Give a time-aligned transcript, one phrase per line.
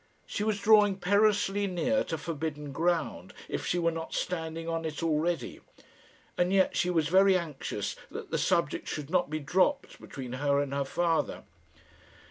[0.25, 5.03] She was drawing perilously near to forbidden ground, if she were not standing on it
[5.03, 5.61] already;
[6.39, 10.59] and yet she was very anxious that the subject should not be dropped between her
[10.59, 11.43] and her father.